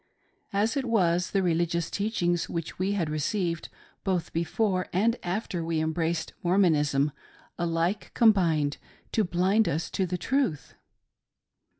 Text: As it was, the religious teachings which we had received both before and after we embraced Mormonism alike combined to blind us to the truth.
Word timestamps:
As 0.51 0.75
it 0.75 0.85
was, 0.85 1.29
the 1.29 1.43
religious 1.43 1.91
teachings 1.91 2.49
which 2.49 2.79
we 2.79 2.93
had 2.93 3.07
received 3.07 3.69
both 4.03 4.33
before 4.33 4.87
and 4.91 5.15
after 5.21 5.63
we 5.63 5.79
embraced 5.79 6.33
Mormonism 6.41 7.11
alike 7.59 8.09
combined 8.15 8.77
to 9.11 9.23
blind 9.23 9.69
us 9.69 9.91
to 9.91 10.07
the 10.07 10.17
truth. 10.17 10.73